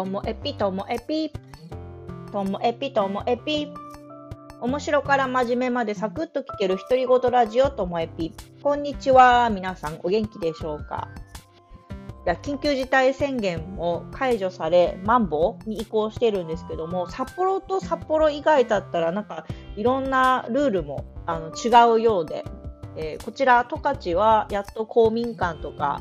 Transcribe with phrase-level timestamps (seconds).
[0.00, 1.30] ともエピともエピ。
[2.32, 3.70] ともエピともエピ。
[4.62, 8.32] 面白から真面目までサクッと聞ける独り言ラジオともエピ。
[8.62, 9.50] こんにちは。
[9.50, 11.08] 皆さんお元気でしょうか？
[12.24, 19.44] いや緊急事態宣言も解除されマンボウに移行してるんですけども札幌と札幌以外だったらなんか
[19.76, 22.44] いろんなルールもあの違うようで、
[22.96, 26.00] えー、こちら十勝はやっと公民館とか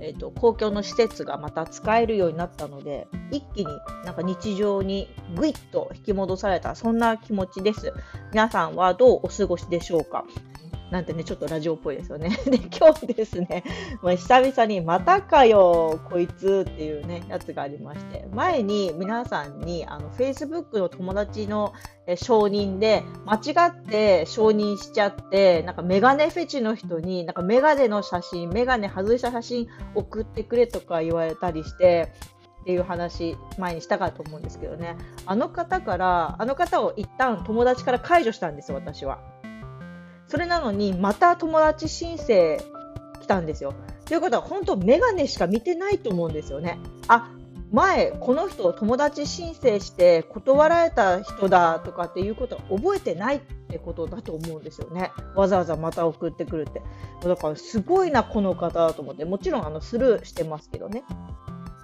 [0.00, 3.66] えーと、公共の施設がまた使えるようになったので一気に
[4.04, 7.92] なんか日常にぐいっと引き戻されたそんな気持ちです。
[8.32, 10.24] 皆さんはどうお過ごしでしょうか？
[10.90, 12.30] なんてね、ちょっとラジオっぽいですよね。
[12.46, 13.64] で、今日ですね、
[14.02, 21.72] まあ、久々にまたかよ、こいつっていうね、やつがありまして、前に皆さんに、あの、Facebook の友達の
[22.14, 32.12] 承認で、間違って承認しちゃって、なんかメガネフェチの人に、なんかメガネの写真、メガネ外した写真送ってくれとか言われたりして、
[32.66, 39.20] っていう話前にしたかと思うんですけどねあの方からあの方を一旦友達から解除したんです私は
[40.28, 42.58] それなのに、また友達申請
[43.20, 43.74] 来たんですよ。
[44.04, 46.78] ということは、本当、メガネしか見てないと思うんですよね。
[47.08, 47.30] あ
[47.72, 55.10] 前、この人を、友達申請して断られた人だとかっていうことは覚えてないってことだと思うんですよね。
[55.34, 56.82] わざわざまた送ってくるって。
[57.26, 61.02] だから、すごいな、この方だと思って、もちろんあのスルーしてますけどね。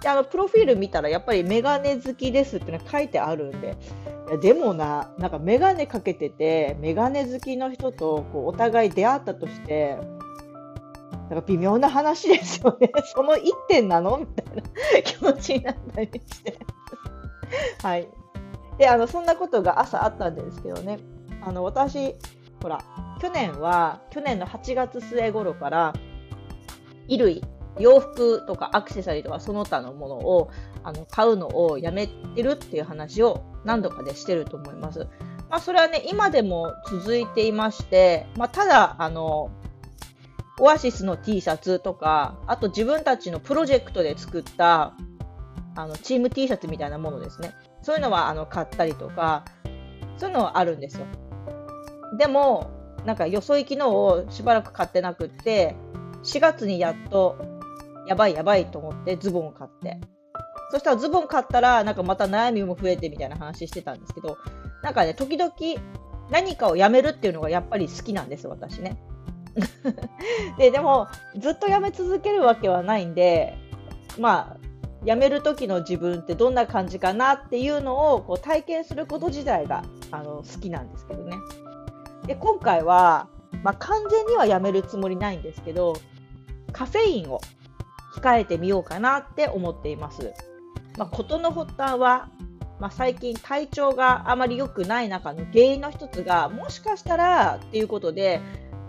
[0.03, 3.77] であのプロフィール見たらやっぱりメガネ好きですっての書いてあるんで。
[4.27, 9.97] いやでもななんかメガネかけててメガネ好きの人とこうお互い出会ったとして
[11.29, 12.91] なんか微妙な話ですよね。
[13.15, 14.61] その1点なのみたいな
[15.03, 16.57] 気持ちになったりして。
[17.81, 18.07] はい。
[18.77, 20.99] であのそんなことが朝あったんですけどね。
[21.41, 22.15] あの私
[22.61, 22.79] ほら
[23.21, 25.93] 去年は去年の8月末頃から
[27.07, 27.43] 衣類
[27.79, 30.51] 洋服とかアクセサリーとかその他のものを
[30.83, 35.07] あの買うのをやめてるっていう話を何度かでしてると思います。
[35.49, 39.51] まあ、それはね、今でも続いていまして、まあ、ただ、あの、
[40.59, 44.93] オアシスの T シャツとか、あと自分たちのプロジェクトで作った、
[45.75, 47.53] あの、チーム T シャツみたいなものですね。
[47.83, 49.45] そういうのは、あの、買ったりとか、
[50.17, 51.05] そういうのはあるんですよ。
[52.17, 52.71] でも、
[53.05, 55.75] なんかよそ行きのをしばらく買ってなくって、
[56.23, 57.37] 4月にやっと
[58.07, 59.99] やばいやばいと思ってズボンを買って。
[60.71, 64.37] そしたらズボン買ったら、なんかまた悩みも増えてみたいな話してたんですけど、
[64.81, 65.53] なんかね、時々
[66.31, 68.97] 何かをやめるっていうのがやっぱり好きなんです、私ね。
[70.57, 73.55] で、でも、ずっとやめ続けるわけはないんで、
[74.17, 74.63] まあ、
[75.05, 81.35] 辞める時の自分ってどんな感じかなっていうのをこう体験すること自体があの好きなんですけどね。
[82.25, 83.27] で今回は、
[83.63, 85.93] まあ、完全にはやめるつもりないんですけど
[86.71, 87.41] カフェインを
[88.13, 90.33] 控えてみようかなって思っています。
[90.97, 92.29] まあ、事の発端は、
[92.79, 98.41] まあ、最近体調があまり良くない中の原因の一つがもしかしたらっていうことで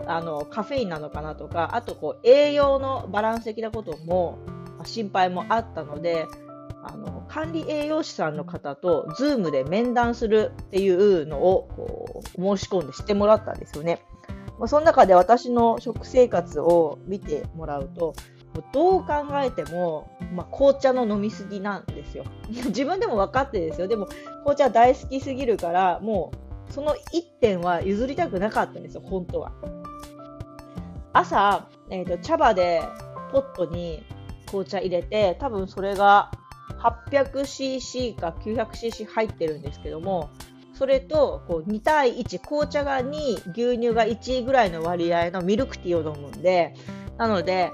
[0.05, 4.37] あのカフェインなのかなとかあとこう栄養のバランス的なことも、
[4.77, 6.27] まあ、心配もあったので
[6.83, 14.03] あの管理栄養士さんの方と Zoom で面談するっていうのをこう申し込んでしてもらったんですよね。
[14.59, 18.13] まあ、その中で私の食生活を見てもらうと
[18.73, 22.25] どう考えても、まあ、紅茶の飲みすぎなんですよ。
[22.47, 23.87] 自分でも分かってですよ。
[23.87, 24.07] でも
[24.39, 26.31] 紅茶大好きすぎるから、も
[26.69, 29.51] うその1点は譲りたくなかったんですよ、本当は。
[31.13, 32.81] 朝、えーと、茶葉で
[33.31, 34.03] ポットに
[34.47, 36.31] 紅茶入れて、多分それが
[36.79, 40.29] 800cc か 900cc 入ってるんですけども、
[40.73, 46.73] それとこう2対1、紅茶が2、牛乳が1ぐらいの割合のミルクティーを飲むんで、
[47.17, 47.71] なので、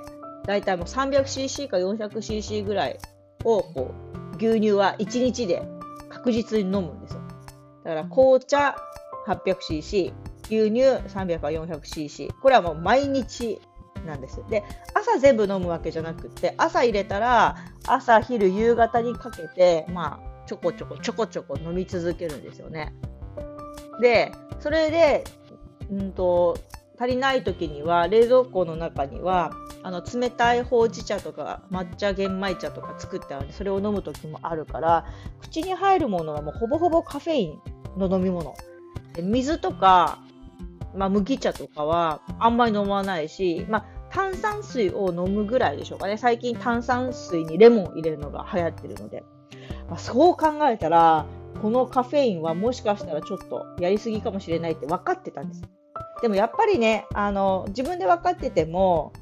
[0.52, 3.00] だいたいもう 300cc か 400cc ぐらい
[3.46, 3.94] をこ
[4.34, 5.64] う牛乳は1日で
[6.10, 7.22] 確実に飲むんですよ。
[7.84, 8.76] だから紅茶
[9.28, 10.14] 800cc、
[10.44, 12.30] 牛乳300か 400cc。
[12.42, 13.62] これはもう毎日
[14.06, 14.42] なんです。
[14.50, 14.64] で、
[14.94, 17.56] 朝全部飲むわけじゃなくて、朝入れたら
[17.88, 22.94] 朝、昼、夕方にかけて、まあ、ちょこちょこちょこちょこ飲み続けるんですよね。
[24.02, 25.24] で、それで、
[25.90, 26.58] うんと、
[27.02, 29.52] 足りない時には冷蔵庫の中には
[29.82, 35.08] あの冷たいほうじ茶とか抹茶玄米茶とか作ってあるんでそれを飲む時もあるから
[35.40, 37.60] 口に入るものはもうほぼほぼカフェイン
[37.98, 38.54] の飲み物。
[39.22, 40.20] 水とか、
[40.96, 46.18] まあ、麦茶とかはあんまり飲まないし、まあ、炭酸水を飲むぐらいでしょうかね。
[46.18, 49.24] 最近炭酸水にレモン入れるのが流行ってるので、
[49.90, 51.26] まあ、そう考えたら
[51.62, 55.81] このカフェインはもしかしたらちょっとやりすぎかもしれないって分かってたんです。
[56.22, 59.14] でもやっぱりね、あの、自分で分かってても、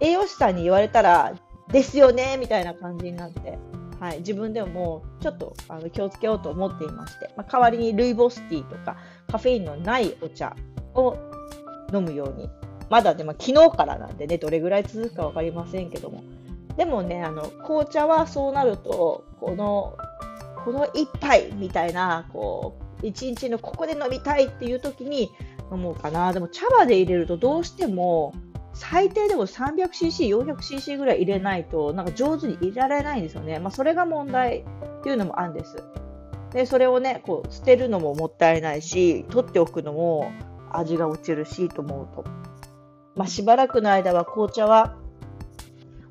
[0.00, 1.34] 栄養士さんに言われたら、
[1.68, 3.58] ですよね、みたいな感じになって。
[4.00, 8.98] はい、自分でももうちょっとあの気をつけようと思っていまして、まあ、代わりにルイボスティーとか
[9.30, 10.54] カフェインのないお茶
[10.94, 11.16] を
[11.90, 12.50] 飲むように
[12.90, 16.22] まだでも昨日からなんでねどれぐらい続くか分かりませんけども
[16.76, 19.96] でもねあの紅茶はそうなるとこの
[20.64, 25.30] この1杯みたいなこう1日のここで飲みたいっていう時に
[25.72, 28.34] 飲もうかなでも茶葉で入れるとどうしても
[28.74, 33.60] 最低でも 300cc、400cc ぐらい入れないと、なんか上手に入れられないんですよね。
[33.60, 34.64] まあ、それが問題
[34.98, 35.76] っていうのもあるんです。
[36.52, 40.32] で、それをね、こう、捨てるのももったいないし、取っておくのも
[40.72, 42.24] 味が落ちるし、と思うと。
[43.14, 44.96] まあ、しばらくの間は紅茶は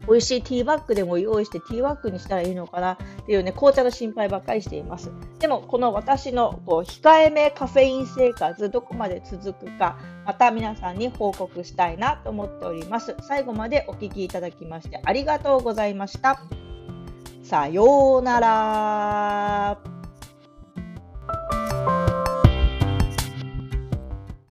[0.07, 5.11] 美味しいティーバッグでも用意してティーバッグにしたらいいのかなっていうね、紅茶の心配ばっかりしています。
[5.39, 13.15] でも、この私のこう控えめカフェイン生活、どこまで続くか、また皆さんに報告したいなと思っております。
[13.21, 16.41] 最後までお聴きいただきましてありがとうございました。
[17.44, 19.92] さようなら。